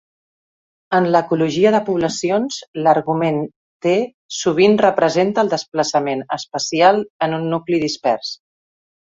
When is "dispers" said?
7.89-8.37